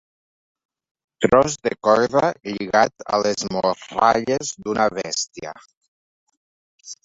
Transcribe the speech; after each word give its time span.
Tros 1.25 1.57
de 1.67 1.73
corda 1.87 2.25
lligat 2.47 3.05
a 3.17 3.21
les 3.27 3.47
morralles 3.59 4.53
d'una 4.65 4.91
bèstia. 4.99 5.57